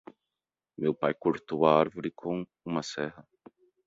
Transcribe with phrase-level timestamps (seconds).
[0.79, 3.23] Meu pai cortou a árvore com uma serra.